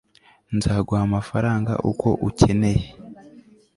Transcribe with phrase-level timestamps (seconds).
[0.55, 2.85] nzaguha amafaranga uko ukeneye